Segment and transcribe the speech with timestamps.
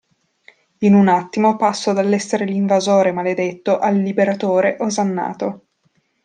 [0.79, 5.65] In un attimo passo dall'essere l'invasore maledetto al liberatore osannato.